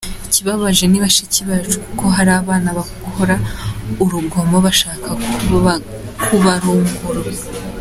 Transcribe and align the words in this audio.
Ikibabaje 0.27 0.83
nibashiki 0.87 1.39
bacu, 1.49 1.77
kuko 1.85 2.05
hari 2.15 2.31
abana 2.41 2.69
bakora 2.77 3.35
urugomo 4.03 4.57
bashaka 4.65 5.09
kubarunguruka. 6.23 6.95